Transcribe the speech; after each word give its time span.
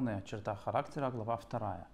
законы 0.00 0.16
о 0.16 0.22
чертах 0.22 0.62
характера, 0.64 1.10
глава 1.10 1.38
2. 1.50 1.86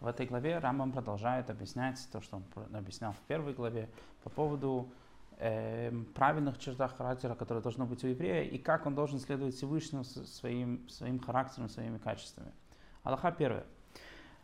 В 0.00 0.06
этой 0.08 0.26
главе 0.26 0.58
Рамбам 0.58 0.90
продолжает 0.90 1.48
объяснять 1.48 2.08
то, 2.10 2.20
что 2.20 2.42
он 2.56 2.76
объяснял 2.76 3.12
в 3.12 3.20
первой 3.28 3.54
главе 3.54 3.88
по 4.24 4.30
поводу 4.30 4.90
э, 5.38 5.92
правильных 6.12 6.58
чертах 6.58 6.96
характера, 6.96 7.36
которые 7.36 7.62
должны 7.62 7.84
быть 7.84 8.02
у 8.02 8.08
еврея, 8.08 8.42
и 8.42 8.58
как 8.58 8.86
он 8.86 8.96
должен 8.96 9.20
следовать 9.20 9.54
Всевышнему 9.54 10.02
своим, 10.02 10.88
своим 10.88 11.20
характером, 11.20 11.68
своими 11.68 11.98
качествами. 11.98 12.50
Аллаха 13.04 13.30
первое. 13.30 13.64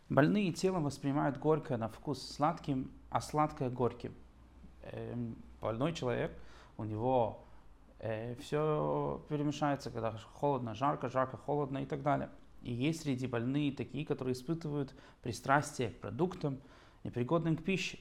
Больные 0.07 0.53
телом 0.53 0.83
воспринимают 0.85 1.37
горькое 1.37 1.77
на 1.77 1.89
вкус 1.89 2.21
сладким, 2.21 2.89
а 3.09 3.19
сладкое 3.19 3.69
горьким. 3.69 4.13
Э, 4.83 5.13
больной 5.59 5.91
человек, 5.91 6.31
у 6.77 6.85
него 6.85 7.43
э, 7.99 8.35
все 8.35 9.21
перемешается, 9.27 9.91
когда 9.91 10.13
холодно, 10.35 10.73
жарко, 10.73 11.09
жарко, 11.09 11.35
холодно 11.35 11.79
и 11.79 11.85
так 11.85 12.01
далее. 12.01 12.29
И 12.61 12.73
есть 12.73 13.01
среди 13.01 13.27
больных 13.27 13.75
такие, 13.75 14.05
которые 14.05 14.33
испытывают 14.33 14.93
пристрастие 15.21 15.89
к 15.89 16.01
продуктам, 16.01 16.59
непригодным 17.03 17.55
к 17.55 17.63
пище, 17.63 17.99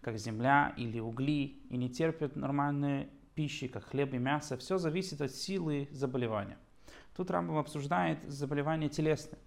как 0.00 0.18
земля 0.18 0.72
или 0.76 1.00
угли, 1.00 1.58
и 1.68 1.76
не 1.76 1.90
терпят 1.90 2.36
нормальной 2.36 3.08
пищи, 3.34 3.68
как 3.68 3.84
хлеб 3.84 4.14
и 4.14 4.18
мясо. 4.18 4.56
Все 4.56 4.78
зависит 4.78 5.20
от 5.20 5.32
силы 5.32 5.88
заболевания. 5.90 6.58
Тут 7.16 7.30
Рамбам 7.30 7.58
обсуждает 7.58 8.18
заболевания 8.26 8.88
телесные. 8.88 9.40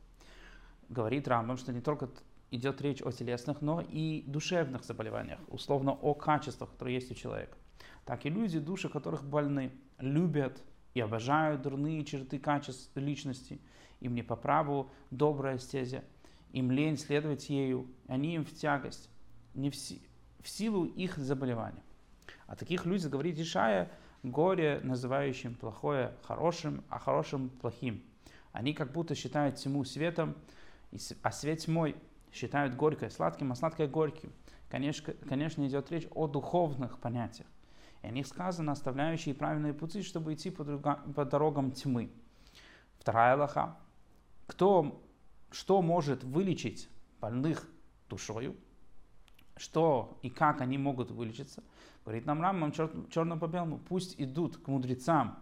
Говорит 0.90 1.28
Рамбам, 1.28 1.58
что 1.58 1.72
не 1.72 1.82
только 1.82 2.10
идет 2.52 2.82
речь 2.82 3.02
о 3.02 3.12
телесных, 3.12 3.62
но 3.62 3.82
и 3.82 4.24
душевных 4.28 4.84
заболеваниях, 4.84 5.40
условно 5.48 5.92
о 5.92 6.14
качествах, 6.14 6.72
которые 6.72 6.96
есть 6.96 7.12
у 7.12 7.16
человека. 7.16 7.58
Так 8.06 8.26
и 8.26 8.30
люди, 8.30 8.60
души 8.60 8.90
которых 8.90 9.24
больны, 9.24 9.72
любят 9.98 10.62
и 10.94 11.00
обожают 11.00 11.62
дурные 11.62 12.04
черты 12.06 12.40
качеств 12.40 12.92
личности– 12.96 13.60
им 14.04 14.16
не 14.16 14.22
по 14.22 14.36
праву 14.36 14.92
добрая 15.12 15.58
стезя, 15.58 16.04
им 16.52 16.70
лень 16.72 16.98
следовать 16.98 17.50
ею, 17.50 17.88
они 18.08 18.36
им 18.36 18.44
в 18.44 18.54
тягость, 18.54 19.10
не 19.54 19.70
в, 19.70 19.76
си, 19.76 20.02
в 20.42 20.50
силу 20.50 20.86
их 20.86 21.18
заболевания. 21.18 21.82
А 22.46 22.56
таких 22.58 22.86
людей, 22.86 23.10
говорит 23.10 23.40
Ишая, 23.40 23.90
горе, 24.22 24.82
называющим 24.84 25.56
плохое 25.56 26.14
хорошим, 26.24 26.84
а 26.90 27.00
хорошим 27.00 27.50
плохим. 27.50 28.04
Они 28.52 28.74
как 28.74 28.92
будто 28.92 29.16
считают 29.16 29.56
тьму 29.56 29.86
светом, 29.86 30.36
а 31.22 31.32
свет 31.32 31.60
тьмой 31.60 31.96
считают 32.32 32.76
горькое 32.76 33.10
сладким, 33.10 33.54
а 33.54 33.56
сладкое 33.56 33.88
горьким. 33.88 34.34
Конечно, 34.70 35.14
конечно, 35.30 35.66
идет 35.66 35.92
речь 35.92 36.08
о 36.14 36.28
духовных 36.28 37.00
понятиях. 37.00 37.48
И 38.04 38.08
о 38.08 38.12
них 38.12 38.28
сказано, 38.28 38.74
оставляющие 38.74 39.34
правильные 39.34 39.74
пути, 39.74 40.04
чтобы 40.04 40.34
идти 40.34 40.50
по, 40.50 40.64
друга, 40.64 41.00
по 41.16 41.26
дорогам 41.26 41.72
тьмы. 41.72 42.12
Вторая 43.00 43.36
лоха 43.36 43.78
кто, 44.46 45.02
что 45.52 45.82
может 45.82 46.24
вылечить 46.24 46.90
больных 47.22 47.68
душою, 48.10 48.56
что 49.56 50.20
и 50.22 50.30
как 50.30 50.62
они 50.62 50.78
могут 50.78 51.12
вылечиться. 51.12 51.64
Говорит 52.04 52.26
нам 52.26 52.42
Рамбам 52.42 52.72
чер, 52.72 52.92
черно 53.10 53.38
по 53.38 53.48
белому, 53.48 53.80
пусть 53.80 54.20
идут 54.20 54.58
к 54.58 54.68
мудрецам, 54.68 55.40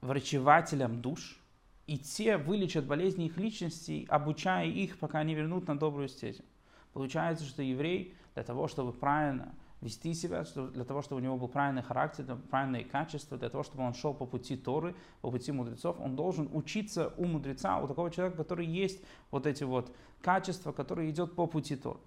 врачевателям 0.00 1.00
душ, 1.00 1.38
и 1.86 1.98
те 1.98 2.36
вылечат 2.36 2.86
болезни 2.86 3.26
их 3.26 3.36
личностей, 3.36 4.06
обучая 4.10 4.66
их, 4.66 4.98
пока 4.98 5.20
они 5.20 5.34
вернут 5.34 5.68
на 5.68 5.78
добрую 5.78 6.08
стезю. 6.08 6.44
Получается, 6.92 7.44
что 7.44 7.62
еврей 7.62 8.14
для 8.34 8.42
того, 8.42 8.66
чтобы 8.66 8.92
правильно 8.92 9.54
вести 9.80 10.12
себя, 10.14 10.44
для 10.44 10.84
того, 10.84 11.02
чтобы 11.02 11.20
у 11.20 11.24
него 11.24 11.36
был 11.36 11.48
правильный 11.48 11.82
характер, 11.82 12.36
правильные 12.50 12.84
качества, 12.84 13.38
для 13.38 13.48
того, 13.48 13.62
чтобы 13.62 13.84
он 13.84 13.94
шел 13.94 14.12
по 14.12 14.26
пути 14.26 14.56
Торы, 14.56 14.94
по 15.22 15.30
пути 15.30 15.52
мудрецов, 15.52 15.98
он 16.00 16.16
должен 16.16 16.48
учиться 16.52 17.14
у 17.16 17.24
мудреца, 17.24 17.78
у 17.78 17.88
такого 17.88 18.10
человека, 18.10 18.36
который 18.36 18.66
есть 18.66 19.02
вот 19.30 19.46
эти 19.46 19.64
вот 19.64 19.94
качества, 20.20 20.72
которые 20.72 21.10
идет 21.10 21.34
по 21.34 21.46
пути 21.46 21.76
Торы. 21.76 21.98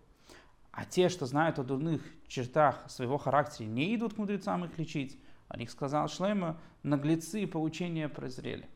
А 0.71 0.85
те, 0.85 1.09
что 1.09 1.25
знают 1.25 1.59
о 1.59 1.63
дурных 1.63 2.01
чертах 2.27 2.89
своего 2.89 3.17
характера, 3.17 3.67
не 3.67 3.95
идут 3.95 4.13
к 4.13 4.17
мудрецам 4.17 4.65
их 4.65 4.77
лечить, 4.77 5.19
о 5.47 5.57
них 5.57 5.69
сказал 5.69 6.07
Шлема, 6.07 6.59
наглецы 6.83 7.45
поучения 7.47 8.09
презрели. 8.09 8.67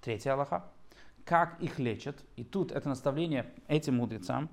Третья 0.00 0.32
Аллаха 0.32 0.70
как 1.28 1.60
их 1.60 1.78
лечат. 1.78 2.16
И 2.36 2.42
тут 2.44 2.72
это 2.72 2.88
наставление 2.88 3.52
этим 3.66 3.96
мудрецам. 3.96 4.48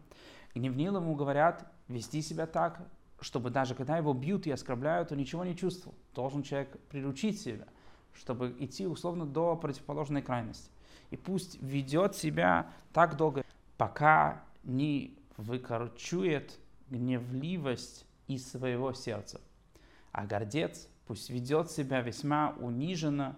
Гневнил 0.54 0.98
ему 0.98 1.16
говорят 1.16 1.66
вести 1.88 2.22
себя 2.22 2.48
так, 2.48 2.86
чтобы 3.22 3.50
даже 3.50 3.76
когда 3.76 3.96
его 3.96 4.14
бьют 4.14 4.46
и 4.46 4.52
оскорбляют, 4.52 5.14
он 5.14 5.20
ничего 5.20 5.46
не 5.46 5.56
чувствовал. 5.56 5.98
Должен 6.14 6.44
человек 6.44 6.78
приручить 6.90 7.40
себя, 7.40 7.66
чтобы 8.14 8.54
идти 8.60 8.88
условно 8.88 9.26
до 9.26 9.56
противоположной 9.56 10.22
крайности. 10.22 10.70
И 11.12 11.16
пусть 11.16 11.62
ведет 11.62 12.14
себя 12.14 12.70
так 12.92 13.16
долго, 13.16 13.46
пока 13.78 14.44
не 14.66 15.18
выкорчует 15.38 16.60
гневливость 16.90 18.06
из 18.28 18.52
своего 18.52 18.92
сердца. 18.92 19.40
А 20.12 20.26
гордец 20.26 20.90
пусть 21.08 21.30
ведет 21.30 21.72
себя 21.72 22.02
весьма 22.02 22.54
униженно 22.60 23.38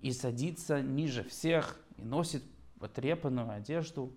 и 0.00 0.12
садится 0.12 0.80
ниже 0.80 1.24
всех 1.24 1.80
и 1.96 2.04
носит 2.04 2.44
потрепанную 2.78 3.50
одежду, 3.50 4.12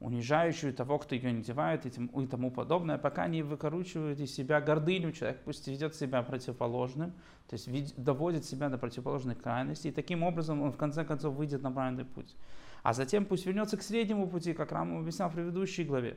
унижающую 0.00 0.72
того, 0.72 0.98
кто 0.98 1.14
ее 1.14 1.32
надевает 1.32 1.86
и, 1.86 1.88
и 1.88 2.26
тому 2.26 2.50
подобное, 2.50 2.98
пока 2.98 3.26
не 3.26 3.42
выкоручивает 3.42 4.20
из 4.20 4.32
себя 4.32 4.60
гордыню, 4.60 5.12
человек 5.12 5.42
пусть 5.44 5.66
ведет 5.66 5.94
себя 5.94 6.22
противоположным, 6.22 7.12
то 7.48 7.54
есть 7.54 8.02
доводит 8.02 8.44
себя 8.44 8.68
до 8.68 8.78
противоположной 8.78 9.34
крайности, 9.34 9.88
и 9.88 9.92
таким 9.92 10.22
образом 10.22 10.62
он 10.62 10.70
в 10.70 10.76
конце 10.76 11.04
концов 11.04 11.34
выйдет 11.34 11.62
на 11.62 11.72
правильный 11.72 12.04
путь. 12.04 12.36
А 12.82 12.92
затем 12.92 13.24
пусть 13.24 13.44
вернется 13.44 13.76
к 13.76 13.82
среднему 13.82 14.28
пути, 14.28 14.54
как 14.54 14.70
Рам 14.70 14.98
объяснял 14.98 15.28
в 15.28 15.34
предыдущей 15.34 15.84
главе, 15.84 16.16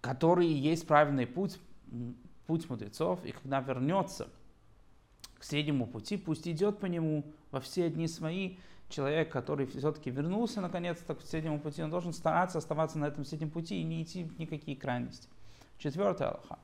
который 0.00 0.46
есть 0.46 0.86
правильный 0.86 1.26
путь, 1.26 1.58
путь 2.46 2.68
мудрецов, 2.70 3.24
и 3.24 3.32
когда 3.32 3.60
вернется 3.60 4.28
к 5.38 5.44
среднему 5.44 5.86
пути, 5.86 6.16
пусть 6.16 6.48
идет 6.48 6.78
по 6.78 6.86
нему 6.86 7.24
во 7.50 7.60
все 7.60 7.90
дни 7.90 8.08
свои, 8.08 8.56
человек, 8.92 9.30
который 9.30 9.66
все-таки 9.66 10.10
вернулся 10.10 10.60
наконец-то 10.60 11.14
к 11.14 11.22
среднему 11.22 11.58
пути, 11.58 11.82
он 11.82 11.90
должен 11.90 12.12
стараться 12.12 12.58
оставаться 12.58 12.98
на 12.98 13.06
этом 13.06 13.24
среднем 13.24 13.50
пути 13.50 13.80
и 13.80 13.84
не 13.84 14.02
идти 14.02 14.24
в 14.24 14.38
никакие 14.38 14.76
крайности. 14.76 15.28
Четвертая 15.78 16.28
Аллаха. 16.28 16.58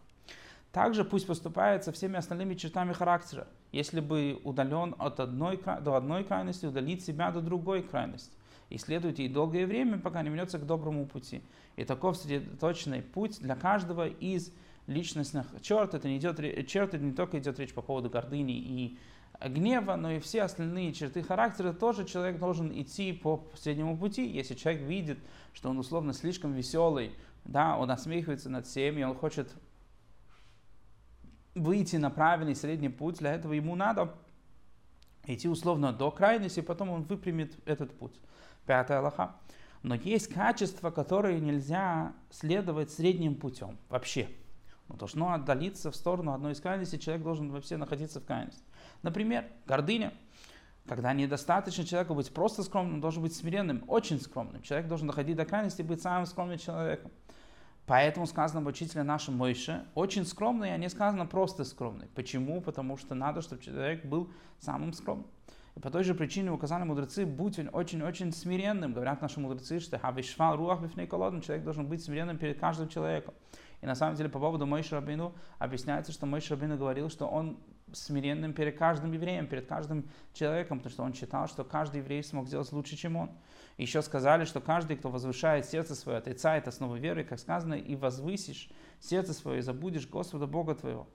Также 0.70 1.04
пусть 1.04 1.26
поступает 1.26 1.84
со 1.84 1.92
всеми 1.92 2.16
остальными 2.16 2.54
чертами 2.54 2.92
характера. 2.92 3.48
Если 3.72 4.00
бы 4.00 4.40
удален 4.44 4.94
от 4.98 5.18
одной, 5.18 5.60
до 5.80 5.96
одной 5.96 6.24
крайности, 6.24 6.66
удалить 6.66 7.04
себя 7.04 7.30
до 7.30 7.40
другой 7.40 7.82
крайности. 7.82 8.32
И 8.68 8.76
следует 8.76 9.18
ей 9.18 9.30
долгое 9.30 9.66
время, 9.66 9.98
пока 9.98 10.22
не 10.22 10.28
вернется 10.28 10.58
к 10.58 10.66
доброму 10.66 11.06
пути. 11.06 11.42
И 11.76 11.84
таков 11.84 12.18
средоточный 12.18 13.00
путь 13.00 13.40
для 13.40 13.56
каждого 13.56 14.06
из 14.06 14.52
личностных 14.88 15.46
черт. 15.62 15.94
Это 15.94 16.08
не, 16.08 16.18
идет, 16.18 16.38
черт, 16.66 16.94
это 16.94 17.04
не 17.04 17.12
только 17.12 17.38
идет 17.38 17.58
речь 17.60 17.72
по 17.72 17.82
поводу 17.82 18.10
гордыни 18.10 18.58
и 18.58 18.98
гнева, 19.46 19.94
но 19.94 20.10
и 20.10 20.18
все 20.18 20.42
остальные 20.42 20.94
черты 20.94 21.22
характера 21.22 21.72
тоже 21.72 22.04
человек 22.04 22.38
должен 22.38 22.72
идти 22.72 23.12
по 23.12 23.46
среднему 23.54 23.96
пути. 23.96 24.26
Если 24.26 24.54
человек 24.54 24.82
видит, 24.82 25.18
что 25.52 25.70
он 25.70 25.78
условно 25.78 26.12
слишком 26.12 26.54
веселый, 26.54 27.12
да, 27.44 27.76
он 27.76 27.90
осмеивается 27.90 28.50
над 28.50 28.66
всеми, 28.66 29.04
он 29.04 29.14
хочет 29.14 29.54
выйти 31.54 31.96
на 31.96 32.10
правильный 32.10 32.56
средний 32.56 32.88
путь, 32.88 33.18
для 33.18 33.34
этого 33.34 33.52
ему 33.52 33.76
надо 33.76 34.14
идти 35.26 35.48
условно 35.48 35.92
до 35.92 36.10
крайности, 36.10 36.60
потом 36.60 36.90
он 36.90 37.02
выпрямит 37.02 37.56
этот 37.66 37.96
путь. 37.96 38.18
Пятая 38.66 38.98
Аллаха. 38.98 39.36
Но 39.82 39.94
есть 39.94 40.32
качества, 40.32 40.90
которые 40.90 41.40
нельзя 41.40 42.12
следовать 42.30 42.90
средним 42.90 43.36
путем 43.36 43.78
вообще. 43.88 44.28
Но 44.88 44.96
должно 44.96 45.32
отдалиться 45.32 45.90
в 45.90 45.96
сторону 45.96 46.32
одной 46.32 46.52
из 46.52 46.60
крайностей, 46.60 46.98
человек 46.98 47.22
должен 47.22 47.50
вообще 47.50 47.76
находиться 47.76 48.20
в 48.20 48.24
крайности. 48.24 48.62
Например, 49.02 49.46
гордыня. 49.66 50.12
Когда 50.86 51.12
недостаточно 51.12 51.84
человеку 51.84 52.14
быть 52.14 52.32
просто 52.32 52.62
скромным, 52.62 52.94
он 52.94 53.00
должен 53.02 53.22
быть 53.22 53.36
смиренным, 53.36 53.84
очень 53.88 54.18
скромным. 54.20 54.62
Человек 54.62 54.88
должен 54.88 55.06
доходить 55.06 55.36
до 55.36 55.44
крайности 55.44 55.82
и 55.82 55.84
быть 55.84 56.00
самым 56.00 56.24
скромным 56.24 56.56
человеком. 56.56 57.10
Поэтому 57.84 58.26
сказано 58.26 58.60
об 58.60 58.66
учителе 58.66 59.02
нашем 59.02 59.36
Мойше, 59.36 59.86
очень 59.94 60.26
скромный, 60.26 60.74
а 60.74 60.76
не 60.76 60.90
сказано 60.90 61.26
просто 61.26 61.64
скромный. 61.64 62.06
Почему? 62.14 62.60
Потому 62.60 62.96
что 62.96 63.14
надо, 63.14 63.40
чтобы 63.40 63.62
человек 63.62 64.04
был 64.04 64.30
самым 64.58 64.92
скромным. 64.92 65.26
И 65.74 65.80
по 65.80 65.90
той 65.90 66.04
же 66.04 66.14
причине 66.14 66.50
указали 66.50 66.82
мудрецы, 66.82 67.24
будь 67.24 67.58
очень-очень 67.58 68.32
смиренным. 68.32 68.92
Говорят 68.92 69.22
наши 69.22 69.40
мудрецы, 69.40 69.80
что 69.80 69.98
хавишвал 69.98 70.56
руах 70.56 70.80
человек 70.92 71.64
должен 71.64 71.86
быть 71.86 72.02
смиренным 72.02 72.36
перед 72.36 72.58
каждым 72.58 72.88
человеком. 72.88 73.32
И 73.80 73.86
на 73.86 73.94
самом 73.94 74.16
деле 74.16 74.28
по 74.28 74.38
поводу 74.38 74.66
Мойши 74.66 74.94
Рабину 74.94 75.34
объясняется, 75.58 76.12
что 76.12 76.26
Мойши 76.26 76.54
Рабину 76.54 76.76
говорил, 76.76 77.08
что 77.10 77.26
он 77.26 77.58
смиренным 77.92 78.52
перед 78.52 78.76
каждым 78.76 79.12
евреем, 79.12 79.46
перед 79.46 79.66
каждым 79.66 80.08
человеком, 80.34 80.78
потому 80.78 80.92
что 80.92 81.02
он 81.04 81.14
считал, 81.14 81.48
что 81.48 81.64
каждый 81.64 81.98
еврей 81.98 82.22
смог 82.22 82.46
сделать 82.46 82.70
лучше, 82.72 82.96
чем 82.96 83.16
он. 83.16 83.30
Еще 83.76 84.02
сказали, 84.02 84.44
что 84.44 84.60
каждый, 84.60 84.96
кто 84.96 85.08
возвышает 85.08 85.64
сердце 85.64 85.94
свое, 85.94 86.18
отрицает 86.18 86.68
основу 86.68 86.96
веры, 86.96 87.24
как 87.24 87.38
сказано, 87.38 87.74
и 87.74 87.94
возвысишь 87.94 88.68
сердце 89.00 89.32
свое, 89.32 89.60
и 89.60 89.62
забудешь 89.62 90.08
Господа 90.08 90.46
Бога 90.46 90.74
твоего. 90.74 91.06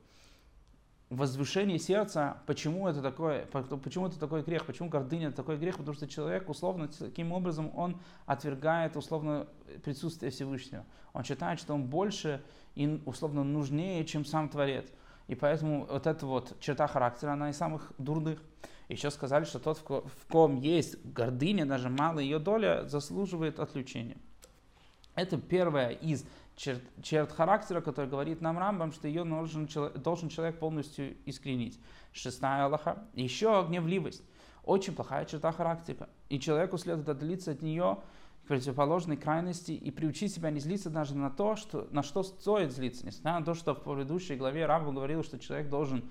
Возвышение 1.09 1.77
сердца, 1.79 2.37
почему 2.47 2.87
это 2.87 3.01
такое, 3.01 3.45
почему 3.45 4.07
это 4.07 4.19
такой 4.19 4.41
грех, 4.41 4.65
почему 4.65 4.89
гордыня 4.89 5.27
это 5.27 5.37
такой 5.37 5.57
грех, 5.57 5.77
потому 5.77 5.95
что 5.95 6.07
человек 6.07 6.49
условно 6.49 6.87
таким 6.87 7.31
образом 7.31 7.71
он 7.75 7.99
отвергает 8.25 8.97
условно 8.97 9.47
присутствие 9.83 10.31
Всевышнего. 10.31 10.85
Он 11.13 11.23
считает, 11.23 11.59
что 11.59 11.73
он 11.73 11.85
больше 11.85 12.43
и 12.75 13.01
условно 13.05 13.43
нужнее, 13.43 14.03
чем 14.05 14.25
сам 14.25 14.49
Творец. 14.49 14.85
И 15.27 15.35
поэтому 15.35 15.85
вот 15.85 16.07
эта 16.07 16.25
вот 16.25 16.59
черта 16.59 16.87
характера, 16.87 17.31
она 17.31 17.49
из 17.51 17.57
самых 17.57 17.93
дурных. 17.97 18.39
Еще 18.89 19.09
сказали, 19.11 19.45
что 19.45 19.59
тот, 19.59 19.79
в 19.79 20.27
ком 20.29 20.59
есть 20.59 21.03
гордыня, 21.05 21.65
даже 21.65 21.89
малая 21.89 22.23
ее 22.23 22.39
доля, 22.39 22.85
заслуживает 22.85 23.59
отключения. 23.59 24.17
Это 25.15 25.37
первая 25.37 25.91
из 25.91 26.25
черт, 26.55 26.81
черт 27.01 27.31
характера, 27.31 27.81
который 27.81 28.09
говорит 28.09 28.41
нам 28.41 28.57
Рамбам, 28.57 28.91
что 28.91 29.07
ее 29.07 29.23
должен, 29.23 29.67
должен 29.95 30.29
человек 30.29 30.59
полностью 30.59 31.15
искоренить. 31.25 31.79
Шестая 32.11 32.65
Аллаха. 32.65 33.03
Еще 33.13 33.65
гневливость. 33.67 34.23
Очень 34.63 34.93
плохая 34.93 35.25
черта 35.25 35.51
характера. 35.51 36.09
И 36.29 36.39
человеку 36.39 36.77
следует 36.77 37.09
отдалиться 37.09 37.51
от 37.51 37.61
нее 37.61 37.99
к 38.43 38.47
противоположной 38.47 39.17
крайности 39.17 39.71
и 39.71 39.91
приучить 39.91 40.33
себя 40.33 40.51
не 40.51 40.59
злиться 40.59 40.89
даже 40.89 41.15
на 41.15 41.29
то, 41.29 41.55
что, 41.55 41.87
на 41.91 42.03
что 42.03 42.23
стоит 42.23 42.71
злиться. 42.71 43.05
Несмотря 43.05 43.39
на 43.39 43.45
то, 43.45 43.53
что 43.53 43.73
в 43.73 43.83
предыдущей 43.83 44.35
главе 44.35 44.65
Рамбам 44.65 44.95
говорил, 44.95 45.23
что 45.23 45.39
человек 45.39 45.69
должен 45.69 46.03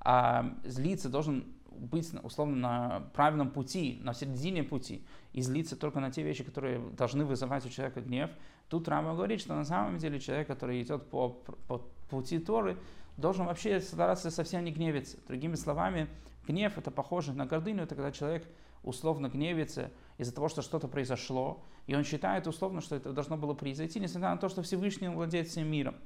а, 0.00 0.54
злиться, 0.64 1.08
должен 1.08 1.44
быть 1.80 2.12
условно 2.22 2.56
на 2.56 3.00
правильном 3.14 3.50
пути, 3.50 3.98
на 4.02 4.14
середине 4.14 4.62
пути, 4.62 5.04
и 5.32 5.42
злиться 5.42 5.76
только 5.76 6.00
на 6.00 6.10
те 6.10 6.22
вещи, 6.22 6.44
которые 6.44 6.80
должны 6.96 7.24
вызывать 7.24 7.64
у 7.66 7.68
человека 7.68 8.00
гнев, 8.00 8.30
тут 8.68 8.88
Рама 8.88 9.14
говорит, 9.14 9.40
что 9.40 9.54
на 9.54 9.64
самом 9.64 9.98
деле 9.98 10.20
человек, 10.20 10.46
который 10.46 10.82
идет 10.82 11.08
по, 11.08 11.30
по 11.68 11.78
пути 12.08 12.38
Торы, 12.38 12.76
должен 13.16 13.46
вообще 13.46 13.80
стараться 13.80 14.30
совсем 14.30 14.64
не 14.64 14.72
гневиться. 14.72 15.18
Другими 15.26 15.54
словами, 15.54 16.08
гнев 16.46 16.78
это 16.78 16.90
похоже 16.90 17.32
на 17.32 17.46
гордыню, 17.46 17.84
это 17.84 17.94
когда 17.94 18.12
человек 18.12 18.46
условно 18.82 19.28
гневится 19.28 19.90
из-за 20.18 20.34
того, 20.34 20.48
что 20.48 20.62
что-то 20.62 20.88
произошло, 20.88 21.62
и 21.86 21.94
он 21.94 22.04
считает 22.04 22.46
условно, 22.46 22.80
что 22.80 22.96
это 22.96 23.12
должно 23.12 23.36
было 23.36 23.54
произойти, 23.54 24.00
несмотря 24.00 24.30
на 24.30 24.36
то, 24.38 24.48
что 24.48 24.62
Всевышний 24.62 25.08
владеет 25.08 25.48
всем 25.48 25.70
миром. 25.70 25.96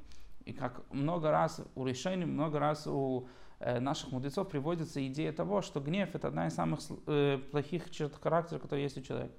И 0.44 0.52
как 0.52 0.90
много 0.92 1.30
раз 1.30 1.60
у 1.74 1.86
решений, 1.86 2.24
много 2.24 2.58
раз 2.58 2.86
у 2.86 3.28
Э, 3.60 3.80
наших 3.80 4.12
мудрецов 4.12 4.48
приводится 4.48 5.06
идея 5.06 5.32
того, 5.32 5.62
что 5.62 5.80
гнев 5.80 6.14
это 6.14 6.28
одна 6.28 6.48
из 6.48 6.54
самых 6.54 6.80
э, 7.06 7.38
плохих 7.50 7.90
черт 7.90 8.14
характера, 8.20 8.58
которые 8.58 8.84
есть 8.84 8.98
у 8.98 9.00
человека. 9.00 9.32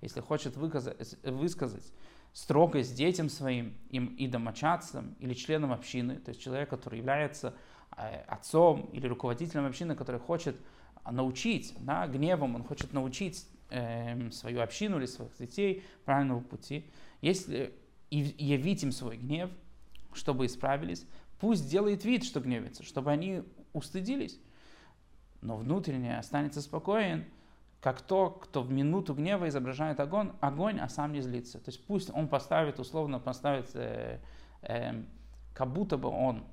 Если 0.00 0.20
хочет 0.20 0.56
выказать, 0.56 1.16
высказать 1.24 1.92
строгость 2.32 2.94
детям 2.94 3.28
своим 3.28 3.74
им 3.90 4.06
и 4.16 4.28
домочадцам 4.28 5.16
или 5.18 5.34
членам 5.34 5.72
общины, 5.72 6.16
то 6.16 6.28
есть 6.28 6.40
человек, 6.40 6.70
который 6.70 6.98
является 6.98 7.54
э, 7.96 8.20
отцом 8.28 8.90
или 8.92 9.08
руководителем 9.08 9.66
общины, 9.66 9.96
который 9.96 10.20
хочет 10.20 10.56
научить 11.10 11.74
да, 11.80 12.06
гневом, 12.06 12.54
он 12.54 12.62
хочет 12.62 12.92
научить 12.92 13.44
э, 13.70 14.30
свою 14.30 14.60
общину 14.60 14.98
или 14.98 15.06
своих 15.06 15.36
детей 15.36 15.82
правильному 16.04 16.42
пути, 16.42 16.90
если 17.22 17.74
явить 18.10 18.84
им 18.84 18.92
свой 18.92 19.16
гнев, 19.16 19.50
чтобы 20.14 20.46
исправились, 20.46 21.06
Пусть 21.44 21.70
делает 21.70 22.06
вид, 22.06 22.24
что 22.24 22.40
гневится, 22.40 22.82
чтобы 22.82 23.10
они 23.10 23.42
устыдились. 23.74 24.40
Но 25.42 25.56
внутренне 25.56 26.18
останется 26.18 26.62
спокоен, 26.62 27.26
как 27.82 28.00
то, 28.00 28.30
кто 28.30 28.62
в 28.62 28.70
минуту 28.70 29.12
гнева 29.12 29.48
изображает 29.48 30.00
огонь, 30.00 30.32
огонь, 30.40 30.80
а 30.80 30.88
сам 30.88 31.12
не 31.12 31.20
злится. 31.20 31.58
То 31.58 31.68
есть 31.70 31.84
пусть 31.86 32.10
он 32.14 32.28
поставит, 32.28 32.78
условно 32.80 33.18
поставит, 33.18 33.70
э, 33.74 34.20
э, 34.62 35.02
как 35.52 35.70
будто 35.70 35.98
бы 35.98 36.08
он 36.08 36.44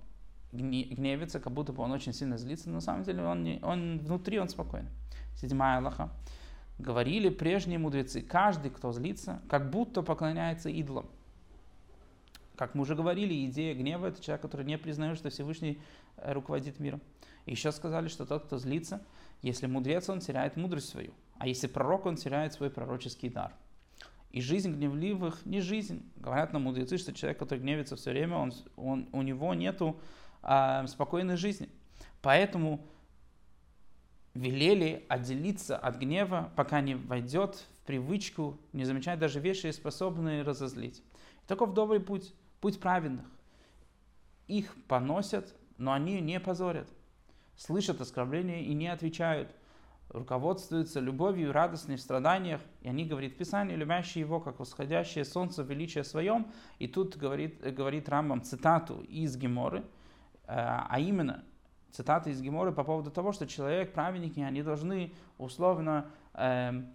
гневится, 0.52 1.40
как 1.40 1.54
будто 1.54 1.72
бы 1.72 1.84
он 1.84 1.94
очень 1.94 2.12
сильно 2.12 2.38
злится, 2.38 2.68
но 2.68 2.76
на 2.76 2.82
самом 2.82 3.04
деле 3.04 3.24
он, 3.24 3.44
не, 3.44 3.60
он 3.64 4.00
внутри 4.00 4.40
он 4.40 4.50
спокойный. 4.50 4.92
Седьмая 5.36 5.78
Аллаха. 5.78 6.10
Говорили 6.78 7.30
прежние 7.30 7.80
мудрецы, 7.80 8.22
каждый, 8.22 8.72
кто 8.72 8.92
злится, 8.92 9.42
как 9.48 9.70
будто 9.70 10.02
поклоняется 10.02 10.68
идолам. 10.68 11.06
Как 12.56 12.76
мы 12.76 12.84
уже 12.84 12.96
говорили, 12.96 13.46
идея 13.48 13.74
гнева– 13.74 14.06
это 14.08 14.22
человек, 14.22 14.42
который 14.42 14.66
не 14.66 14.78
признает, 14.78 15.18
что 15.18 15.30
Всевышний 15.30 15.82
э, 16.18 16.34
руководит 16.34 16.80
миром. 16.80 17.02
И 17.46 17.52
еще 17.52 17.72
сказали, 17.72 18.08
что 18.08 18.26
тот, 18.26 18.46
кто 18.46 18.58
злится, 18.58 19.02
если 19.42 19.68
мудрец, 19.68 20.10
он 20.10 20.20
теряет 20.20 20.58
мудрость 20.58 20.90
свою. 20.90 21.14
А 21.38 21.48
если 21.48 21.68
пророк, 21.68 22.06
он 22.06 22.16
теряет 22.16 22.54
свой 22.54 22.70
пророческий 22.70 23.30
дар. 23.30 23.54
И 24.32 24.42
жизнь 24.42 24.72
гневливых 24.72 25.46
не 25.46 25.60
жизнь. 25.60 26.10
Говорят 26.16 26.54
нам 26.54 26.64
мудрецы, 26.64 26.98
что 26.98 27.14
человек, 27.14 27.40
который 27.40 27.60
гневится 27.60 27.96
все 27.96 28.12
время, 28.12 28.38
он, 28.38 28.54
он, 28.78 29.10
у 29.12 29.22
него 29.24 29.54
нет 29.54 29.82
а, 30.42 30.88
спокойной 30.88 31.36
жизни. 31.36 31.70
Поэтому 32.22 32.86
велели 34.34 35.06
отделиться 35.10 35.78
от 35.78 35.98
гнева, 35.98 36.52
пока 36.56 36.80
не 36.80 36.96
войдет 36.96 37.56
в 37.56 37.86
привычку 37.86 38.58
не 38.72 38.86
замечать 38.86 39.20
даже 39.20 39.40
вещи, 39.40 39.72
способные 39.72 40.44
разозлить. 40.44 41.04
Таков 41.48 41.74
добрый 41.74 42.00
путь 42.00 42.34
путь 42.62 42.80
праведных. 42.80 43.26
Их 44.48 44.74
поносят, 44.88 45.54
но 45.78 45.92
они 45.92 46.22
не 46.22 46.40
позорят. 46.40 46.88
Слышат 47.58 48.00
оскорбления 48.00 48.62
и 48.62 48.74
не 48.74 48.88
отвечают. 48.88 49.54
Руководствуются 50.10 51.00
любовью 51.00 51.50
и 51.50 51.52
радостью 51.52 51.98
в 51.98 52.02
страданиях. 52.02 52.62
И 52.82 52.90
они, 52.90 53.06
говорит 53.06 53.38
Писание, 53.38 53.78
любящие 53.78 54.22
его, 54.22 54.40
как 54.40 54.60
восходящее 54.60 55.26
солнце 55.26 55.64
в 55.64 55.70
величии 55.70 56.02
своем. 56.02 56.48
И 56.80 56.88
тут 56.88 57.18
говорит, 57.18 57.62
говорит 57.76 58.10
Рамбам 58.10 58.42
цитату 58.42 59.02
из 59.02 59.38
Геморы, 59.38 59.80
э, 59.80 59.84
а 60.48 61.00
именно 61.00 61.44
цитата 61.92 62.30
из 62.30 62.42
Геморы 62.42 62.72
по 62.72 62.84
поводу 62.84 63.10
того, 63.10 63.32
что 63.32 63.48
человек, 63.48 63.94
праведники, 63.94 64.40
они 64.40 64.64
должны 64.64 65.14
условно 65.38 66.12
эм, 66.34 66.94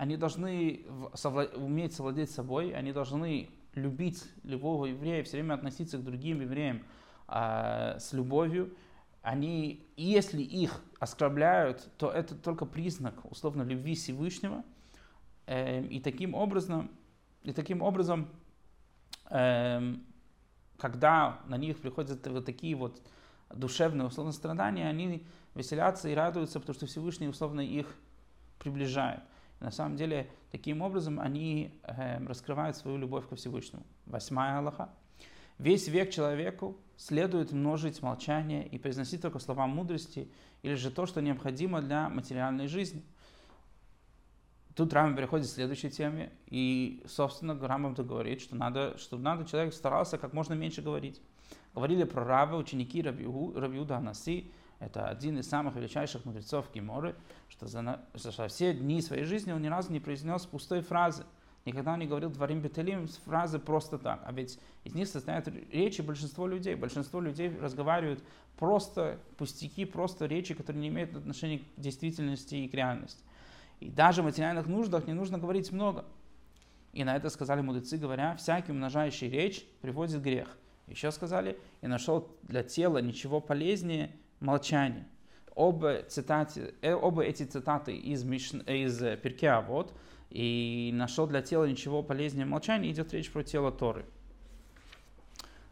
они 0.00 0.16
должны 0.16 0.86
уметь 1.56 1.92
совладеть 1.92 2.30
собой, 2.30 2.72
они 2.72 2.90
должны 2.90 3.50
любить 3.74 4.24
любого 4.42 4.86
еврея, 4.86 5.22
все 5.24 5.38
время 5.38 5.54
относиться 5.54 5.98
к 5.98 6.04
другим 6.04 6.40
евреям 6.40 6.82
а, 7.28 7.98
с 7.98 8.12
любовью, 8.12 8.74
они, 9.22 9.86
если 9.96 10.42
их 10.42 10.82
оскорбляют, 10.98 11.88
то 11.98 12.10
это 12.10 12.34
только 12.34 12.64
признак, 12.64 13.14
условно, 13.30 13.62
любви 13.62 13.94
Всевышнего. 13.94 14.64
Э, 15.46 15.84
и 15.84 16.00
таким 16.00 16.34
образом, 16.34 16.90
и 17.42 17.52
таким 17.52 17.82
образом 17.82 18.28
э, 19.28 19.94
когда 20.80 21.40
на 21.46 21.56
них 21.56 21.78
приходят 21.78 22.26
вот 22.26 22.46
такие 22.46 22.74
вот 22.74 23.00
душевные, 23.54 24.06
условно, 24.06 24.32
страдания, 24.32 24.88
они 24.88 25.26
веселятся 25.54 26.08
и 26.08 26.14
радуются, 26.14 26.58
потому 26.58 26.74
что 26.74 26.86
Всевышний, 26.86 27.28
условно, 27.28 27.60
их 27.60 27.86
приближает. 28.58 29.20
На 29.60 29.70
самом 29.70 29.96
деле, 29.96 30.30
таким 30.50 30.80
образом 30.80 31.20
они 31.20 31.78
э, 31.82 32.24
раскрывают 32.26 32.76
свою 32.76 32.96
любовь 32.96 33.28
ко 33.28 33.36
Всевышнему. 33.36 33.84
Восьмая 34.06 34.58
Аллаха. 34.58 34.88
Весь 35.58 35.88
век 35.88 36.10
человеку 36.10 36.78
следует 36.96 37.52
множить 37.52 38.00
молчание 38.00 38.66
и 38.66 38.78
произносить 38.78 39.20
только 39.20 39.38
слова 39.38 39.66
мудрости 39.66 40.30
или 40.62 40.74
же 40.74 40.90
то, 40.90 41.04
что 41.04 41.20
необходимо 41.20 41.82
для 41.82 42.08
материальной 42.08 42.66
жизни. 42.66 43.04
Тут 44.74 44.94
Рамбам 44.94 45.16
переходит 45.16 45.46
к 45.46 45.50
следующей 45.50 45.90
теме, 45.90 46.32
и, 46.46 47.02
собственно, 47.06 47.58
Рамбам 47.58 47.92
говорит, 47.92 48.40
что 48.40 48.56
надо, 48.56 48.96
чтобы 48.96 49.22
надо 49.22 49.44
человек 49.44 49.74
старался 49.74 50.16
как 50.16 50.32
можно 50.32 50.54
меньше 50.54 50.80
говорить. 50.80 51.20
Говорили 51.74 52.04
про 52.04 52.24
Рава, 52.24 52.56
ученики 52.56 53.02
Рабиуда 53.02 53.98
Анаси, 53.98 54.50
это 54.80 55.08
один 55.08 55.38
из 55.38 55.48
самых 55.48 55.76
величайших 55.76 56.24
мудрецов 56.24 56.72
Геморы, 56.74 57.14
что 57.48 57.66
за, 57.66 58.00
за 58.14 58.48
все 58.48 58.72
дни 58.72 59.02
своей 59.02 59.24
жизни 59.24 59.52
он 59.52 59.60
ни 59.60 59.68
разу 59.68 59.92
не 59.92 60.00
произнес 60.00 60.46
пустой 60.46 60.80
фразы. 60.80 61.24
Никогда 61.66 61.98
не 61.98 62.06
говорил 62.06 62.30
«дворим 62.30 62.62
бетелим» 62.62 63.06
фразы 63.26 63.58
просто 63.58 63.98
так. 63.98 64.22
А 64.24 64.32
ведь 64.32 64.58
из 64.84 64.94
них 64.94 65.06
состоят 65.06 65.46
речи 65.70 66.00
большинство 66.00 66.46
людей. 66.46 66.74
Большинство 66.74 67.20
людей 67.20 67.54
разговаривают 67.60 68.24
просто 68.56 69.20
пустяки, 69.36 69.84
просто 69.84 70.24
речи, 70.24 70.54
которые 70.54 70.80
не 70.80 70.88
имеют 70.88 71.14
отношения 71.14 71.58
к 71.58 71.62
действительности 71.76 72.54
и 72.54 72.68
к 72.68 72.72
реальности. 72.72 73.22
И 73.80 73.90
даже 73.90 74.22
в 74.22 74.24
материальных 74.24 74.66
нуждах 74.66 75.06
не 75.06 75.12
нужно 75.12 75.36
говорить 75.36 75.70
много. 75.70 76.06
И 76.94 77.04
на 77.04 77.14
это 77.14 77.28
сказали 77.28 77.60
мудрецы, 77.60 77.98
говоря, 77.98 78.34
всякий 78.36 78.72
умножающий 78.72 79.28
речь 79.28 79.62
приводит 79.82 80.22
грех. 80.22 80.56
Еще 80.86 81.12
сказали, 81.12 81.58
и 81.82 81.86
нашел 81.86 82.34
для 82.42 82.62
тела 82.62 82.98
ничего 82.98 83.40
полезнее, 83.40 84.16
молчание. 84.40 85.06
Оба, 85.54 86.02
цитаты, 86.02 86.74
э, 86.80 86.94
оба 86.94 87.22
эти 87.22 87.44
цитаты 87.44 87.96
из, 87.96 88.24
Миш, 88.24 88.52
из 88.52 88.98
Перкеа 89.20 89.60
вот, 89.60 89.94
и 90.30 90.90
нашел 90.94 91.26
для 91.26 91.42
тела 91.42 91.64
ничего 91.64 92.02
полезнее 92.02 92.46
молчания, 92.46 92.90
идет 92.90 93.12
речь 93.12 93.30
про 93.30 93.42
тело 93.42 93.70
Торы. 93.70 94.06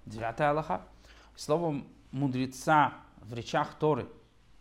Девятая 0.04 0.50
Аллаха. 0.50 0.82
Словом 1.36 1.86
мудреца 2.10 2.94
в 3.20 3.34
речах 3.34 3.78
Торы 3.78 4.08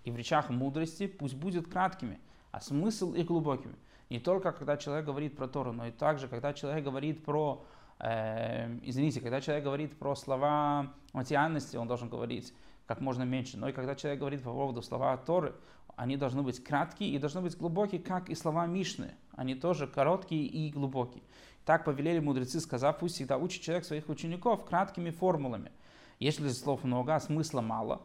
и 0.03 0.11
в 0.11 0.15
речах 0.15 0.49
мудрости 0.49 1.07
пусть 1.07 1.35
будет 1.35 1.67
краткими, 1.67 2.19
а 2.51 2.61
смысл 2.61 3.13
их 3.13 3.25
глубокими. 3.25 3.75
Не 4.09 4.19
только 4.19 4.51
когда 4.51 4.77
человек 4.77 5.05
говорит 5.05 5.35
про 5.35 5.47
Тору, 5.47 5.73
но 5.73 5.87
и 5.87 5.91
также, 5.91 6.27
когда 6.27 6.53
человек 6.53 6.83
говорит 6.83 7.25
про, 7.25 7.65
э, 7.99 8.77
извините, 8.83 9.19
когда 9.19 9.41
человек 9.41 9.65
говорит 9.65 9.97
про 9.99 10.15
слова 10.15 10.93
материальности, 11.11 11.75
он 11.75 11.87
должен 11.87 12.07
говорить 12.07 12.53
как 12.87 13.01
можно 13.01 13.23
меньше. 13.23 13.57
Но 13.57 13.69
и 13.69 13.73
когда 13.73 13.95
человек 13.95 14.19
говорит 14.19 14.41
по 14.41 14.51
поводу 14.51 14.81
слова 14.81 15.15
Торы, 15.17 15.53
они 15.95 16.15
должны 16.15 16.41
быть 16.41 16.63
краткие 16.63 17.11
и 17.11 17.19
должны 17.19 17.41
быть 17.41 17.57
глубокие, 17.57 18.01
как 18.01 18.29
и 18.29 18.35
слова 18.35 18.65
Мишны. 18.65 19.13
Они 19.33 19.55
тоже 19.55 19.87
короткие 19.87 20.45
и 20.45 20.71
глубокие. 20.71 21.23
Так 21.65 21.83
повелели 21.83 22.19
мудрецы, 22.19 22.59
сказав, 22.61 22.99
пусть 22.99 23.15
всегда 23.15 23.37
учит 23.37 23.61
человек 23.61 23.83
своих 23.83 24.07
учеников 24.07 24.63
краткими 24.65 25.09
формулами. 25.09 25.71
Если 26.19 26.47
слов 26.49 26.83
много, 26.83 27.15
а 27.15 27.19
смысла 27.19 27.61
мало, 27.61 28.01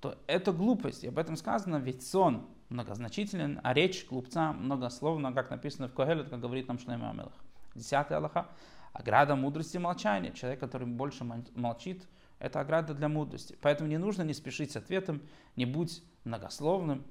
то 0.00 0.16
это 0.26 0.52
глупость. 0.52 1.04
И 1.04 1.08
об 1.08 1.18
этом 1.18 1.36
сказано, 1.36 1.76
ведь 1.76 2.06
сон 2.06 2.46
многозначителен, 2.70 3.60
а 3.62 3.74
речь 3.74 4.06
глупца 4.08 4.52
многословна, 4.52 5.32
как 5.32 5.50
написано 5.50 5.88
в 5.88 5.94
Когелет, 5.94 6.30
как 6.30 6.40
говорит 6.40 6.68
нам 6.68 6.78
Шлема 6.78 7.10
Амелах. 7.10 7.34
Десятый 7.74 8.16
Аллаха. 8.16 8.48
Ограда 8.92 9.36
мудрости 9.36 9.78
молчания. 9.78 10.32
Человек, 10.32 10.60
который 10.60 10.86
больше 10.86 11.24
молчит, 11.54 12.06
это 12.42 12.58
ограда 12.58 12.92
для 12.92 13.08
мудрости. 13.08 13.56
Поэтому 13.62 13.88
не 13.88 13.98
нужно 13.98 14.22
не 14.22 14.34
спешить 14.34 14.72
с 14.72 14.76
ответом, 14.76 15.22
не 15.54 15.64
будь 15.64 16.02
многословным, 16.24 17.04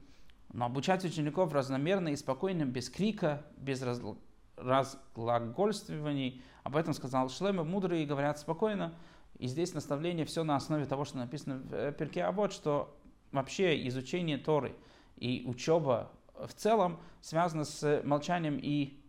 но 0.52 0.66
обучать 0.66 1.06
учеников 1.06 1.54
разномерно 1.54 2.10
и 2.10 2.18
спокойно, 2.18 2.66
без 2.66 2.90
крика, 2.90 3.46
без 3.56 3.82
разл... 3.82 4.18
разглагольствований. 4.58 6.44
Об 6.64 6.76
этом 6.76 6.94
сказал 6.94 7.30
Шлема. 7.30 7.64
Мудрые 7.64 8.06
говорят 8.06 8.40
спокойно. 8.40 8.94
И 9.40 9.48
здесь 9.48 9.74
наставление 9.74 10.26
все 10.26 10.44
на 10.44 10.58
основе 10.58 10.86
того, 10.86 11.06
что 11.06 11.18
написано 11.18 11.60
в 11.60 11.74
э, 11.74 11.94
Перке 11.94 12.26
А 12.26 12.34
вот, 12.34 12.52
что 12.52 13.00
вообще 13.32 13.88
изучение 13.88 14.38
Торы 14.38 14.76
и 15.16 15.44
учеба 15.48 16.12
в 16.34 16.54
целом 16.54 17.00
связано 17.22 17.64
с 17.64 18.02
молчанием 18.04 18.60
и, 18.62 19.02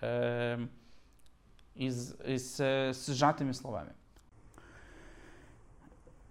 э, 0.00 0.66
и, 1.76 1.86
и 1.86 1.90
с, 2.38 2.58
с 2.58 3.06
сжатыми 3.06 3.52
словами. 3.52 3.92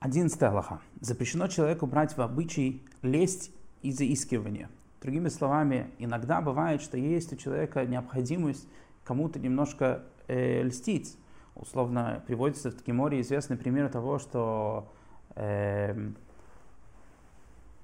Одиннадцатая 0.05 0.51
Аллаха. 0.51 0.81
Запрещено 1.01 1.47
человеку 1.47 1.87
брать 1.87 2.15
в 2.15 2.21
обычай 2.21 2.83
лесть 3.01 3.49
и 3.81 3.91
заискивание. 3.91 4.69
Другими 5.01 5.29
словами, 5.29 5.89
иногда 5.97 6.41
бывает, 6.41 6.83
что 6.83 6.95
есть 6.95 7.33
у 7.33 7.35
человека 7.37 7.83
необходимость 7.87 8.67
кому-то 9.03 9.39
немножко 9.39 10.03
э, 10.27 10.61
льстить. 10.61 11.17
Условно 11.55 12.21
приводится 12.27 12.69
в 12.69 12.75
Ткиморе 12.75 13.19
известный 13.21 13.57
пример 13.57 13.89
того, 13.89 14.19
что 14.19 14.93
э, 15.33 16.11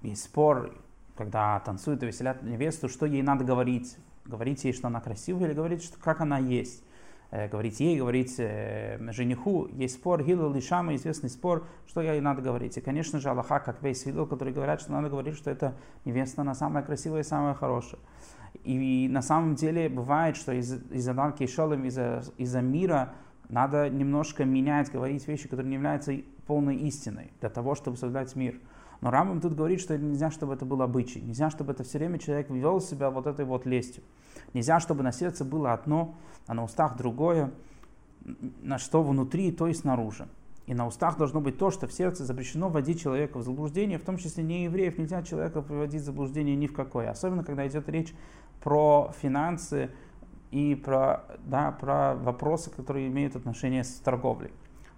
есть 0.04 0.24
спор, 0.24 0.76
когда 1.18 1.60
танцуют 1.62 2.04
и 2.04 2.06
веселят 2.06 2.44
невесту, 2.44 2.88
что 2.88 3.08
ей 3.08 3.24
надо 3.24 3.46
говорить. 3.46 3.98
Говорить 4.26 4.64
ей, 4.64 4.74
что 4.74 4.90
она 4.90 5.02
красивая, 5.02 5.48
или 5.48 5.56
говорить, 5.56 5.84
что, 5.84 5.98
как 5.98 6.22
она 6.22 6.38
есть. 6.38 6.84
Э, 7.32 7.48
говорить 7.48 7.80
ей, 7.80 7.98
говорить 7.98 8.36
э, 8.40 9.00
жениху. 9.14 9.68
Есть 9.72 9.96
спор, 9.96 10.22
Гилл 10.22 10.54
и 10.54 10.60
Шама, 10.60 10.96
известный 10.96 11.30
спор, 11.30 11.66
что 11.88 12.02
ей 12.02 12.20
надо 12.20 12.42
говорить. 12.42 12.78
И, 12.78 12.82
конечно 12.82 13.20
же, 13.20 13.30
Аллаха, 13.30 13.60
как 13.60 13.82
весь 13.82 14.06
видел, 14.06 14.28
который 14.28 14.52
говорят, 14.52 14.82
что 14.82 14.92
надо 14.92 15.10
говорить, 15.10 15.36
что 15.36 15.50
это 15.50 15.78
невеста, 16.04 16.42
она 16.42 16.54
самая 16.54 16.84
красивая 16.84 17.22
и 17.22 17.24
самая 17.24 17.54
хорошая. 17.54 18.02
И 18.66 19.08
на 19.10 19.22
самом 19.22 19.56
деле 19.56 19.88
бывает, 19.88 20.36
что 20.36 20.52
из- 20.52 20.84
из-за 20.92 21.14
Дарки 21.14 21.48
Шолем, 21.48 21.86
из-за, 21.86 22.22
из-за 22.38 22.60
мира, 22.60 23.14
надо 23.48 23.90
немножко 23.90 24.44
менять, 24.44 24.92
говорить 24.92 25.26
вещи, 25.26 25.48
которые 25.48 25.70
не 25.70 25.76
являются 25.76 26.14
полной 26.48 26.76
истиной, 26.76 27.32
для 27.40 27.50
того, 27.50 27.76
чтобы 27.76 27.96
создать 27.96 28.36
мир. 28.36 28.60
Но 29.02 29.10
Рамбам 29.10 29.42
тут 29.42 29.56
говорит, 29.56 29.82
что 29.82 29.98
нельзя, 29.98 30.30
чтобы 30.30 30.54
это 30.54 30.64
был 30.64 30.82
обычай. 30.82 31.20
Нельзя, 31.20 31.50
чтобы 31.50 31.74
это 31.74 31.84
все 31.84 31.98
время 31.98 32.20
человек 32.20 32.50
вел 32.52 32.80
себя 32.80 33.10
вот 33.10 33.26
этой 33.26 33.46
вот 33.46 33.66
лестью. 33.66 34.04
Нельзя, 34.54 34.80
чтобы 34.80 35.04
на 35.04 35.12
сердце 35.12 35.44
было 35.44 35.74
одно, 35.74 36.16
а 36.46 36.54
на 36.54 36.64
устах 36.64 36.98
другое, 36.98 37.52
на 38.62 38.78
что 38.78 39.02
внутри, 39.02 39.52
то 39.52 39.68
и 39.68 39.74
снаружи. 39.74 40.28
И 40.68 40.76
на 40.76 40.86
устах 40.86 41.18
должно 41.18 41.42
быть 41.42 41.58
то, 41.58 41.72
что 41.72 41.88
в 41.88 41.92
сердце 41.92 42.24
запрещено 42.24 42.70
вводить 42.70 43.02
человека 43.02 43.40
в 43.40 43.44
заблуждение, 43.44 43.98
в 43.98 44.04
том 44.04 44.18
числе 44.18 44.44
не 44.44 44.66
евреев. 44.66 45.00
Нельзя 45.00 45.24
человека 45.24 45.62
приводить 45.64 46.02
в 46.02 46.06
заблуждение 46.06 46.56
ни 46.56 46.68
в 46.68 46.74
какое. 46.74 47.10
Особенно, 47.10 47.44
когда 47.44 47.68
идет 47.68 47.90
речь 47.90 48.14
про 48.64 49.12
финансы 49.20 49.90
и 50.52 50.76
про, 50.76 51.26
да, 51.46 51.72
про 51.72 52.14
вопросы, 52.14 52.70
которые 52.70 53.08
имеют 53.08 53.36
отношение 53.36 53.84
с 53.84 53.96
торговлей. 53.96 54.52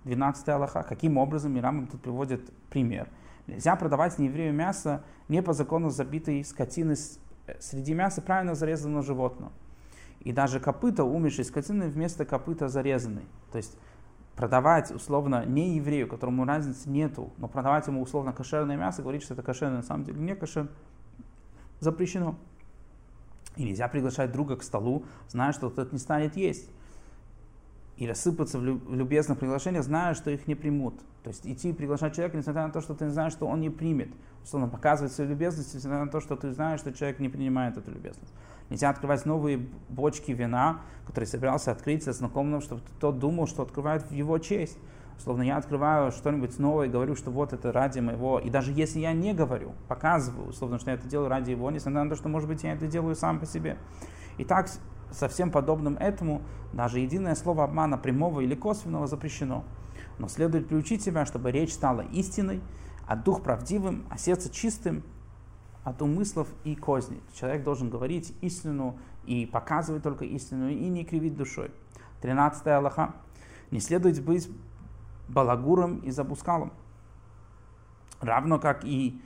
12 0.03 0.49
Аллаха. 0.49 0.83
Каким 0.83 1.17
образом 1.17 1.57
Ирамам 1.57 1.87
тут 1.87 2.01
приводит 2.01 2.51
пример. 2.69 3.07
Нельзя 3.47 3.75
продавать 3.75 4.19
нееврею 4.19 4.53
мясо 4.53 5.03
не 5.27 5.41
по 5.41 5.53
закону 5.53 5.89
забитой 5.89 6.43
скотины 6.43 6.95
среди 7.59 7.93
мяса 7.93 8.21
правильно 8.21 8.55
зарезанного 8.55 9.03
животного. 9.03 9.51
И 10.21 10.31
даже 10.31 10.59
копыта 10.59 11.03
умершей 11.03 11.43
скотины 11.43 11.89
вместо 11.89 12.25
копыта 12.25 12.69
зарезанной. 12.69 13.25
То 13.51 13.57
есть 13.57 13.77
продавать 14.35 14.91
условно 14.91 15.45
не 15.45 15.75
еврею, 15.75 16.07
которому 16.07 16.45
разницы 16.45 16.89
нету, 16.89 17.33
но 17.37 17.47
продавать 17.47 17.87
ему 17.87 18.01
условно 18.01 18.31
кошерное 18.31 18.77
мясо, 18.77 19.01
говорить, 19.01 19.23
что 19.23 19.33
это 19.33 19.43
кошерное, 19.43 19.77
на 19.77 19.83
самом 19.83 20.05
деле 20.05 20.21
не 20.21 20.35
кошер, 20.35 20.69
запрещено. 21.79 22.35
И 23.57 23.63
нельзя 23.65 23.87
приглашать 23.87 24.31
друга 24.31 24.55
к 24.55 24.63
столу, 24.63 25.05
зная, 25.27 25.51
что 25.51 25.69
тот 25.69 25.91
не 25.91 25.99
станет 25.99 26.35
есть. 26.37 26.69
И 27.97 28.07
рассыпаться 28.07 28.57
в 28.57 28.63
любезных 28.63 29.37
приглашениях, 29.37 29.83
зная, 29.83 30.15
что 30.15 30.31
их 30.31 30.47
не 30.47 30.55
примут. 30.55 30.95
То 31.23 31.29
есть 31.29 31.45
идти 31.45 31.69
и 31.69 31.73
приглашать 31.73 32.15
человека, 32.15 32.37
несмотря 32.37 32.65
на 32.65 32.73
то, 32.73 32.81
что 32.81 32.95
ты 32.95 33.09
знаешь, 33.09 33.33
что 33.33 33.47
он 33.47 33.61
не 33.61 33.69
примет. 33.69 34.09
Условно 34.43 34.67
показывать 34.67 35.13
свою 35.13 35.29
любезность, 35.29 35.73
несмотря 35.73 36.03
на 36.03 36.11
то, 36.11 36.19
что 36.19 36.35
ты 36.35 36.51
знаешь, 36.51 36.79
что 36.79 36.91
человек 36.91 37.19
не 37.19 37.29
принимает 37.29 37.77
эту 37.77 37.91
любезность. 37.91 38.33
Нельзя 38.69 38.89
открывать 38.89 39.25
новые 39.25 39.67
бочки 39.89 40.31
вина, 40.31 40.81
которые 41.05 41.27
собирался 41.27 41.71
открыть 41.71 42.03
со 42.03 42.13
знакомым, 42.13 42.61
чтобы 42.61 42.81
тот 42.99 43.19
думал, 43.19 43.47
что 43.47 43.63
открывает 43.63 44.03
в 44.03 44.11
его 44.11 44.37
честь. 44.39 44.77
Словно 45.19 45.43
я 45.43 45.57
открываю 45.57 46.11
что-нибудь 46.11 46.57
новое 46.57 46.87
и 46.87 46.89
говорю, 46.89 47.15
что 47.15 47.29
вот 47.29 47.53
это 47.53 47.71
ради 47.71 47.99
моего. 47.99 48.39
И 48.39 48.49
даже 48.49 48.71
если 48.73 48.99
я 48.99 49.13
не 49.13 49.33
говорю, 49.33 49.73
показываю, 49.87 50.49
условно, 50.49 50.79
что 50.79 50.89
я 50.89 50.97
это 50.97 51.07
делаю 51.07 51.29
ради 51.29 51.51
его, 51.51 51.69
несмотря 51.69 52.03
на 52.03 52.09
то, 52.09 52.15
что, 52.15 52.29
может 52.29 52.49
быть, 52.49 52.63
я 52.63 52.73
это 52.73 52.87
делаю 52.87 53.15
сам 53.15 53.39
по 53.39 53.45
себе. 53.45 53.77
И 54.37 54.43
так 54.43 54.67
со 55.13 55.27
всем 55.27 55.51
подобным 55.51 55.95
этому 55.97 56.41
даже 56.73 56.99
единое 56.99 57.35
слово 57.35 57.63
обмана 57.63 57.97
прямого 57.97 58.41
или 58.41 58.55
косвенного 58.55 59.07
запрещено. 59.07 59.63
Но 60.17 60.27
следует 60.27 60.67
приучить 60.67 61.01
себя, 61.01 61.25
чтобы 61.25 61.51
речь 61.51 61.73
стала 61.73 62.01
истиной, 62.01 62.61
а 63.07 63.15
дух 63.15 63.43
правдивым, 63.43 64.05
а 64.09 64.17
сердце 64.17 64.49
чистым 64.51 65.03
от 65.83 66.01
умыслов 66.01 66.47
и 66.63 66.75
козней. 66.75 67.21
Человек 67.33 67.63
должен 67.63 67.89
говорить 67.89 68.35
истину 68.41 68.97
и 69.25 69.45
показывать 69.45 70.03
только 70.03 70.25
истину, 70.25 70.69
и 70.69 70.89
не 70.89 71.03
кривить 71.03 71.35
душой. 71.35 71.71
13 72.21 72.65
Аллаха. 72.67 73.15
Не 73.71 73.79
следует 73.79 74.23
быть 74.23 74.49
балагуром 75.27 75.99
и 75.99 76.11
забускалом. 76.11 76.73
Равно 78.21 78.59
как 78.59 78.85
и 78.85 79.21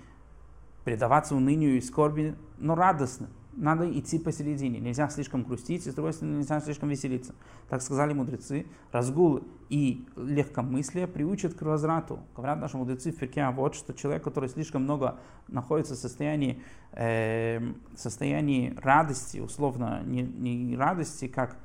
предаваться 0.83 1.35
унынию 1.35 1.77
и 1.77 1.81
скорби, 1.81 2.35
но 2.57 2.73
радостно 2.75 3.29
надо 3.57 3.91
идти 3.91 4.19
посередине. 4.19 4.79
Нельзя 4.79 5.09
слишком 5.09 5.43
грустить, 5.43 5.85
и 5.87 5.91
с 5.91 5.93
другой 5.93 6.13
стороны 6.13 6.37
нельзя 6.37 6.61
слишком 6.61 6.89
веселиться. 6.89 7.33
Так 7.69 7.81
сказали 7.81 8.13
мудрецы. 8.13 8.67
Разгул 8.91 9.43
и 9.69 10.05
легкомыслие 10.15 11.07
приучат 11.07 11.55
к 11.55 11.61
возврату. 11.63 12.19
Говорят 12.35 12.59
наши 12.59 12.77
мудрецы 12.77 13.11
в 13.11 13.17
Ферке, 13.17 13.49
вот, 13.49 13.75
что 13.75 13.93
человек, 13.93 14.23
который 14.23 14.47
слишком 14.47 14.83
много 14.83 15.19
находится 15.47 15.95
в 15.95 15.97
состоянии, 15.97 16.61
э, 16.93 17.59
состоянии 17.95 18.75
радости, 18.81 19.39
условно, 19.39 20.03
не, 20.05 20.21
не 20.21 20.77
радости, 20.77 21.27
как 21.27 21.57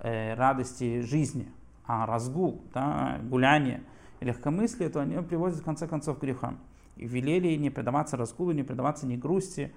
э, 0.00 0.34
радости 0.34 1.00
жизни, 1.00 1.48
а 1.86 2.06
разгул, 2.06 2.62
да, 2.74 3.18
гуляние 3.22 3.82
легкомыслие, 4.20 4.88
то 4.88 5.00
они 5.00 5.16
приводят 5.22 5.58
в 5.58 5.64
конце 5.64 5.88
концов 5.88 6.18
к 6.18 6.22
грехам. 6.22 6.58
И 6.96 7.06
велели 7.06 7.56
не 7.56 7.70
предаваться 7.70 8.16
разгулу, 8.16 8.52
не 8.52 8.62
предаваться 8.62 9.06
ни 9.06 9.16
грусти, 9.16 9.72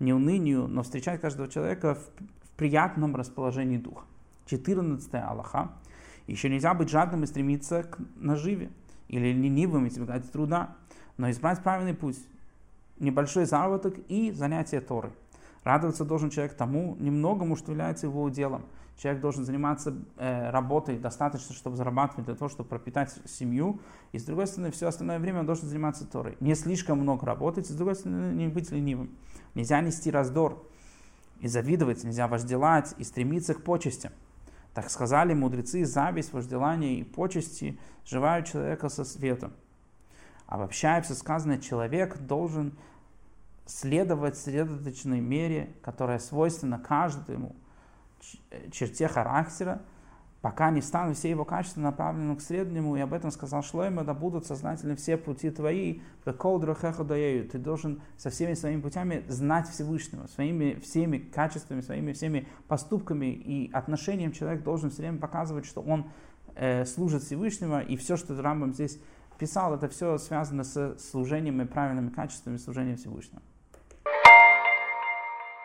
не 0.00 0.12
унынию, 0.12 0.66
но 0.66 0.82
встречать 0.82 1.20
каждого 1.20 1.48
человека 1.48 1.94
в, 1.94 1.98
в 1.98 2.50
приятном 2.56 3.14
расположении 3.14 3.78
духа. 3.78 4.04
14 4.46 5.14
Аллаха. 5.14 5.70
Еще 6.26 6.48
нельзя 6.48 6.74
быть 6.74 6.90
жадным 6.90 7.24
и 7.24 7.26
стремиться 7.26 7.84
к 7.84 7.98
наживе, 8.16 8.70
или 9.08 9.32
ленивым, 9.32 9.88
избегать 9.88 10.30
труда, 10.30 10.76
но 11.16 11.30
избрать 11.30 11.62
правильный 11.62 11.94
путь, 11.94 12.18
небольшой 12.98 13.44
заработок 13.44 13.98
и 14.08 14.32
занятие 14.32 14.80
Торы. 14.80 15.12
Радоваться 15.64 16.04
должен 16.04 16.30
человек 16.30 16.54
тому 16.54 16.96
немногому, 16.98 17.56
что 17.56 17.72
является 17.72 18.06
его 18.06 18.22
уделом. 18.22 18.64
Человек 18.96 19.20
должен 19.22 19.44
заниматься 19.44 19.94
э, 20.16 20.50
работой 20.50 20.98
достаточно, 20.98 21.54
чтобы 21.54 21.76
зарабатывать 21.76 22.26
для 22.26 22.34
того, 22.34 22.48
чтобы 22.48 22.68
пропитать 22.68 23.14
семью. 23.26 23.80
И 24.12 24.18
с 24.18 24.24
другой 24.24 24.46
стороны, 24.46 24.70
все 24.70 24.88
остальное 24.88 25.18
время 25.18 25.40
он 25.40 25.46
должен 25.46 25.68
заниматься 25.68 26.06
Торой. 26.06 26.36
Не 26.40 26.54
слишком 26.54 26.98
много 26.98 27.24
работать, 27.26 27.68
и 27.68 27.72
с 27.72 27.76
другой 27.76 27.94
стороны, 27.94 28.34
не 28.34 28.48
быть 28.48 28.70
ленивым. 28.70 29.10
Нельзя 29.54 29.80
нести 29.80 30.10
раздор 30.10 30.66
и 31.40 31.48
завидовать, 31.48 32.04
нельзя 32.04 32.28
вожделать 32.28 32.94
и 32.98 33.04
стремиться 33.04 33.54
к 33.54 33.62
почестям. 33.62 34.12
Так 34.74 34.90
сказали 34.90 35.34
мудрецы, 35.34 35.84
зависть, 35.84 36.32
вожделание 36.32 37.00
и 37.00 37.04
почести 37.04 37.78
сживают 38.06 38.46
человека 38.46 38.88
со 38.88 39.04
светом. 39.04 39.52
Обобщая 40.46 41.00
все 41.02 41.14
сказанное, 41.14 41.58
человек 41.58 42.18
должен 42.18 42.76
следовать 43.70 44.36
средоточной 44.36 45.20
мере, 45.20 45.74
которая 45.82 46.18
свойственна 46.18 46.78
каждому 46.78 47.54
черте 48.72 49.08
характера, 49.08 49.80
пока 50.42 50.70
не 50.70 50.80
станут 50.80 51.16
все 51.16 51.30
его 51.30 51.44
качества 51.44 51.80
направлены 51.80 52.34
к 52.34 52.40
среднему, 52.40 52.96
и 52.96 53.00
об 53.00 53.12
этом 53.12 53.30
сказал 53.30 53.62
Шлойма, 53.62 54.04
да 54.04 54.14
будут 54.14 54.46
сознательны 54.46 54.96
все 54.96 55.16
пути 55.16 55.50
твои, 55.50 56.00
ты 56.24 57.58
должен 57.58 58.00
со 58.16 58.30
всеми 58.30 58.54
своими 58.54 58.80
путями 58.80 59.24
знать 59.28 59.68
Всевышнего, 59.68 60.26
своими 60.26 60.74
всеми 60.80 61.18
качествами, 61.18 61.80
своими 61.82 62.12
всеми 62.12 62.48
поступками. 62.68 63.26
И 63.26 63.70
отношением 63.72 64.32
человек 64.32 64.62
должен 64.62 64.90
все 64.90 65.02
время 65.02 65.18
показывать, 65.18 65.66
что 65.66 65.82
он 65.82 66.10
э, 66.54 66.84
служит 66.86 67.22
Всевышнего, 67.22 67.80
и 67.80 67.96
все, 67.96 68.16
что 68.16 68.40
Рамбам 68.40 68.72
здесь 68.72 68.98
писал, 69.38 69.74
это 69.74 69.88
все 69.88 70.18
связано 70.18 70.64
с 70.64 70.98
служением 70.98 71.62
и 71.62 71.64
правильными 71.64 72.10
качествами 72.10 72.58
служения 72.58 72.96
Всевышнего. 72.96 73.42